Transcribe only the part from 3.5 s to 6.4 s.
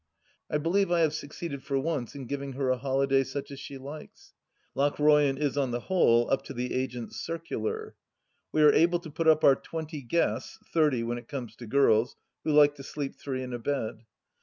as she likes. Lochroyan is, on the whole,